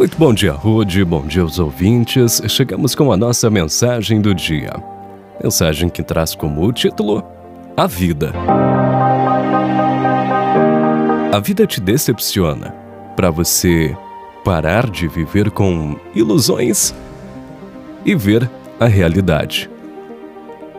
Muito 0.00 0.16
bom 0.16 0.32
dia, 0.32 0.54
Rude. 0.54 1.04
Bom 1.04 1.26
dia 1.26 1.42
aos 1.42 1.58
ouvintes. 1.58 2.40
Chegamos 2.48 2.94
com 2.94 3.12
a 3.12 3.18
nossa 3.18 3.50
mensagem 3.50 4.18
do 4.18 4.34
dia. 4.34 4.72
Mensagem 5.44 5.90
que 5.90 6.02
traz 6.02 6.34
como 6.34 6.72
título 6.72 7.22
A 7.76 7.86
Vida. 7.86 8.32
A 11.30 11.38
vida 11.38 11.66
te 11.66 11.82
decepciona 11.82 12.74
para 13.14 13.30
você 13.30 13.94
parar 14.42 14.88
de 14.88 15.06
viver 15.06 15.50
com 15.50 15.94
ilusões 16.14 16.94
e 18.02 18.14
ver 18.14 18.50
a 18.80 18.86
realidade. 18.86 19.68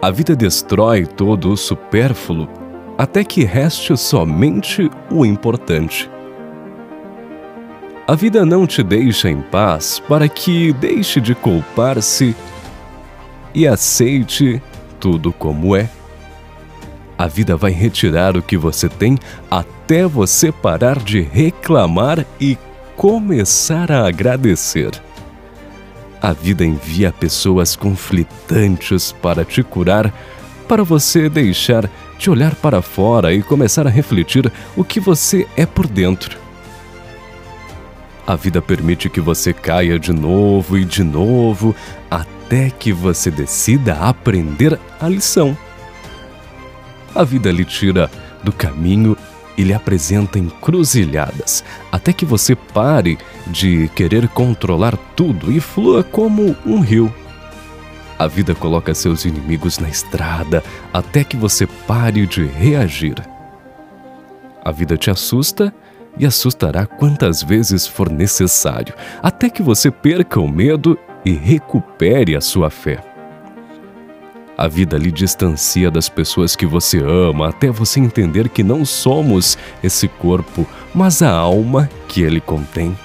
A 0.00 0.10
vida 0.10 0.34
destrói 0.34 1.04
todo 1.04 1.52
o 1.52 1.56
supérfluo 1.58 2.48
até 2.96 3.22
que 3.22 3.44
reste 3.44 3.94
somente 3.94 4.90
o 5.10 5.26
importante. 5.26 6.10
A 8.06 8.16
vida 8.16 8.44
não 8.44 8.66
te 8.66 8.82
deixa 8.82 9.30
em 9.30 9.40
paz 9.40 10.00
para 10.00 10.28
que 10.28 10.72
deixe 10.72 11.20
de 11.20 11.36
culpar-se 11.36 12.34
e 13.54 13.66
aceite 13.66 14.60
tudo 14.98 15.32
como 15.32 15.76
é. 15.76 15.88
A 17.16 17.28
vida 17.28 17.56
vai 17.56 17.70
retirar 17.70 18.36
o 18.36 18.42
que 18.42 18.56
você 18.56 18.88
tem 18.88 19.16
até 19.48 20.04
você 20.04 20.50
parar 20.50 20.98
de 20.98 21.20
reclamar 21.20 22.26
e 22.40 22.58
começar 22.96 23.92
a 23.92 24.08
agradecer. 24.08 24.90
A 26.20 26.32
vida 26.32 26.64
envia 26.64 27.12
pessoas 27.12 27.76
conflitantes 27.76 29.12
para 29.12 29.44
te 29.44 29.62
curar, 29.62 30.12
para 30.66 30.82
você 30.82 31.28
deixar 31.28 31.88
de 32.18 32.28
olhar 32.28 32.56
para 32.56 32.82
fora 32.82 33.32
e 33.32 33.42
começar 33.42 33.86
a 33.86 33.90
refletir 33.90 34.52
o 34.76 34.82
que 34.82 34.98
você 34.98 35.46
é 35.56 35.64
por 35.64 35.86
dentro. 35.86 36.41
A 38.26 38.36
vida 38.36 38.62
permite 38.62 39.10
que 39.10 39.20
você 39.20 39.52
caia 39.52 39.98
de 39.98 40.12
novo 40.12 40.78
e 40.78 40.84
de 40.84 41.02
novo 41.02 41.74
até 42.10 42.70
que 42.70 42.92
você 42.92 43.30
decida 43.30 43.94
aprender 43.94 44.78
a 45.00 45.08
lição. 45.08 45.56
A 47.14 47.24
vida 47.24 47.50
lhe 47.50 47.64
tira 47.64 48.10
do 48.42 48.52
caminho 48.52 49.16
e 49.56 49.64
lhe 49.64 49.74
apresenta 49.74 50.38
encruzilhadas, 50.38 51.64
até 51.90 52.12
que 52.12 52.24
você 52.24 52.54
pare 52.54 53.18
de 53.46 53.88
querer 53.94 54.28
controlar 54.28 54.96
tudo 55.14 55.52
e 55.52 55.60
flua 55.60 56.02
como 56.02 56.56
um 56.64 56.80
rio. 56.80 57.12
A 58.18 58.26
vida 58.26 58.54
coloca 58.54 58.94
seus 58.94 59.24
inimigos 59.24 59.78
na 59.78 59.88
estrada 59.88 60.62
até 60.92 61.24
que 61.24 61.36
você 61.36 61.66
pare 61.66 62.24
de 62.24 62.46
reagir. 62.46 63.16
A 64.64 64.70
vida 64.70 64.96
te 64.96 65.10
assusta 65.10 65.74
e 66.18 66.26
assustará 66.26 66.86
quantas 66.86 67.42
vezes 67.42 67.86
for 67.86 68.10
necessário, 68.10 68.94
até 69.22 69.48
que 69.48 69.62
você 69.62 69.90
perca 69.90 70.40
o 70.40 70.48
medo 70.48 70.98
e 71.24 71.32
recupere 71.32 72.36
a 72.36 72.40
sua 72.40 72.70
fé. 72.70 73.02
A 74.56 74.68
vida 74.68 74.98
lhe 74.98 75.10
distancia 75.10 75.90
das 75.90 76.08
pessoas 76.08 76.54
que 76.54 76.66
você 76.66 76.98
ama 76.98 77.48
até 77.48 77.70
você 77.70 77.98
entender 77.98 78.48
que 78.48 78.62
não 78.62 78.84
somos 78.84 79.56
esse 79.82 80.06
corpo, 80.06 80.66
mas 80.94 81.22
a 81.22 81.30
alma 81.30 81.88
que 82.06 82.22
ele 82.22 82.40
contém. 82.40 82.96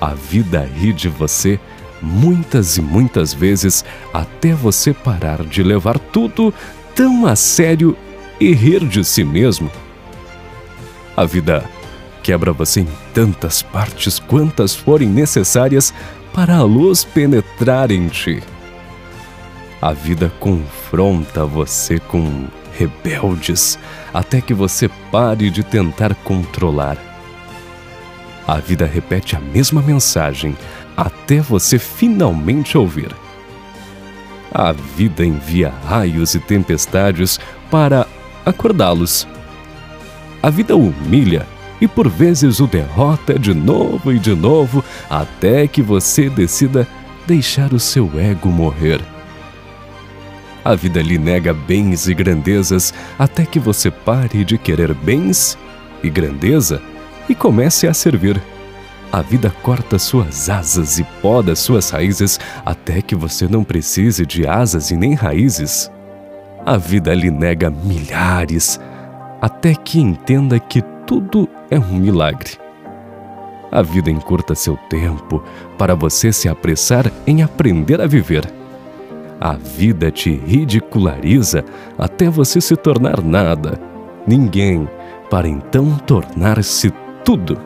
A 0.00 0.14
vida 0.14 0.68
ri 0.76 0.92
de 0.92 1.08
você 1.08 1.58
muitas 2.00 2.76
e 2.76 2.82
muitas 2.82 3.32
vezes 3.32 3.84
até 4.12 4.54
você 4.54 4.92
parar 4.92 5.44
de 5.44 5.62
levar 5.62 5.98
tudo 5.98 6.52
tão 6.94 7.26
a 7.26 7.36
sério 7.36 7.96
e 8.40 8.52
rir 8.52 8.86
de 8.86 9.04
si 9.04 9.24
mesmo. 9.24 9.70
A 11.22 11.24
vida 11.24 11.62
quebra 12.20 12.52
você 12.52 12.80
em 12.80 12.88
tantas 13.14 13.62
partes 13.62 14.18
quantas 14.18 14.74
forem 14.74 15.08
necessárias 15.08 15.94
para 16.34 16.56
a 16.56 16.64
luz 16.64 17.04
penetrar 17.04 17.92
em 17.92 18.08
ti. 18.08 18.42
A 19.80 19.92
vida 19.92 20.32
confronta 20.40 21.46
você 21.46 22.00
com 22.00 22.48
rebeldes 22.76 23.78
até 24.12 24.40
que 24.40 24.52
você 24.52 24.90
pare 25.12 25.48
de 25.48 25.62
tentar 25.62 26.12
controlar. 26.24 26.96
A 28.44 28.56
vida 28.56 28.84
repete 28.84 29.36
a 29.36 29.40
mesma 29.40 29.80
mensagem 29.80 30.56
até 30.96 31.38
você 31.38 31.78
finalmente 31.78 32.76
ouvir. 32.76 33.14
A 34.52 34.72
vida 34.72 35.24
envia 35.24 35.72
raios 35.86 36.34
e 36.34 36.40
tempestades 36.40 37.38
para 37.70 38.08
acordá-los. 38.44 39.31
A 40.42 40.50
vida 40.50 40.76
humilha 40.76 41.46
e 41.80 41.86
por 41.86 42.08
vezes 42.08 42.58
o 42.58 42.66
derrota 42.66 43.38
de 43.38 43.54
novo 43.54 44.12
e 44.12 44.18
de 44.18 44.34
novo 44.34 44.84
até 45.08 45.68
que 45.68 45.80
você 45.80 46.28
decida 46.28 46.86
deixar 47.26 47.72
o 47.72 47.78
seu 47.78 48.10
ego 48.18 48.48
morrer. 48.48 49.00
A 50.64 50.74
vida 50.74 51.00
lhe 51.00 51.18
nega 51.18 51.52
bens 51.52 52.08
e 52.08 52.14
grandezas 52.14 52.92
até 53.18 53.44
que 53.46 53.60
você 53.60 53.90
pare 53.90 54.44
de 54.44 54.58
querer 54.58 54.92
bens 54.94 55.56
e 56.02 56.10
grandeza 56.10 56.82
e 57.28 57.34
comece 57.34 57.86
a 57.86 57.94
servir. 57.94 58.40
A 59.12 59.20
vida 59.20 59.52
corta 59.62 59.98
suas 59.98 60.48
asas 60.48 60.98
e 60.98 61.04
poda 61.20 61.54
suas 61.54 61.90
raízes 61.90 62.40
até 62.64 63.02
que 63.02 63.14
você 63.14 63.46
não 63.46 63.62
precise 63.62 64.24
de 64.24 64.46
asas 64.46 64.90
e 64.90 64.96
nem 64.96 65.14
raízes. 65.14 65.90
A 66.64 66.76
vida 66.76 67.12
lhe 67.14 67.30
nega 67.30 67.70
milhares 67.70 68.80
até 69.42 69.74
que 69.74 70.00
entenda 70.00 70.56
que 70.60 70.80
tudo 71.04 71.48
é 71.68 71.76
um 71.76 71.96
milagre. 71.96 72.52
A 73.72 73.82
vida 73.82 74.08
encurta 74.08 74.54
seu 74.54 74.76
tempo 74.88 75.42
para 75.76 75.96
você 75.96 76.32
se 76.32 76.48
apressar 76.48 77.10
em 77.26 77.42
aprender 77.42 78.00
a 78.00 78.06
viver. 78.06 78.48
A 79.40 79.54
vida 79.54 80.12
te 80.12 80.30
ridiculariza 80.30 81.64
até 81.98 82.30
você 82.30 82.60
se 82.60 82.76
tornar 82.76 83.20
nada, 83.20 83.80
ninguém, 84.24 84.88
para 85.28 85.48
então 85.48 85.98
tornar-se 86.06 86.92
tudo. 87.24 87.58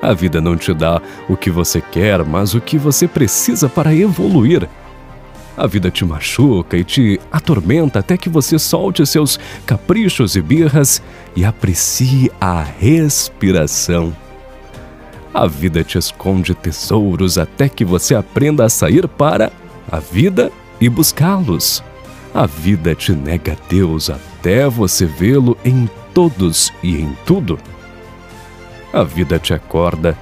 A 0.00 0.14
vida 0.14 0.40
não 0.40 0.56
te 0.56 0.72
dá 0.72 1.02
o 1.28 1.36
que 1.36 1.50
você 1.50 1.78
quer, 1.78 2.24
mas 2.24 2.54
o 2.54 2.60
que 2.60 2.78
você 2.78 3.06
precisa 3.06 3.68
para 3.68 3.94
evoluir. 3.94 4.66
A 5.60 5.66
vida 5.66 5.90
te 5.90 6.06
machuca 6.06 6.74
e 6.74 6.82
te 6.82 7.20
atormenta 7.30 7.98
até 7.98 8.16
que 8.16 8.30
você 8.30 8.58
solte 8.58 9.04
seus 9.04 9.38
caprichos 9.66 10.34
e 10.34 10.40
birras 10.40 11.02
e 11.36 11.44
aprecie 11.44 12.32
a 12.40 12.62
respiração. 12.62 14.16
A 15.34 15.46
vida 15.46 15.84
te 15.84 15.98
esconde 15.98 16.54
tesouros 16.54 17.36
até 17.36 17.68
que 17.68 17.84
você 17.84 18.14
aprenda 18.14 18.64
a 18.64 18.70
sair 18.70 19.06
para 19.06 19.52
a 19.92 19.98
vida 19.98 20.50
e 20.80 20.88
buscá-los. 20.88 21.84
A 22.32 22.46
vida 22.46 22.94
te 22.94 23.12
nega 23.12 23.54
Deus 23.68 24.08
até 24.08 24.66
você 24.66 25.04
vê-lo 25.04 25.58
em 25.62 25.90
todos 26.14 26.72
e 26.82 26.96
em 26.96 27.14
tudo. 27.26 27.58
A 28.94 29.02
vida 29.02 29.38
te 29.38 29.52
acorda, 29.52 30.16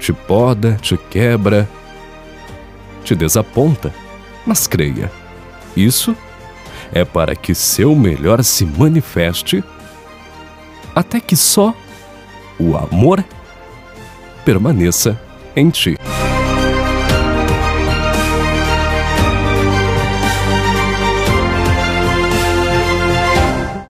te 0.00 0.14
poda, 0.14 0.78
te 0.80 0.96
quebra, 0.96 1.68
te 3.04 3.14
desaponta 3.14 4.05
mas 4.46 4.66
creia, 4.66 5.10
isso 5.76 6.16
é 6.92 7.04
para 7.04 7.34
que 7.34 7.54
seu 7.54 7.94
melhor 7.94 8.42
se 8.44 8.64
manifeste 8.64 9.62
até 10.94 11.20
que 11.20 11.36
só 11.36 11.74
o 12.58 12.76
amor 12.76 13.22
permaneça 14.44 15.20
em 15.54 15.68
ti. 15.68 15.98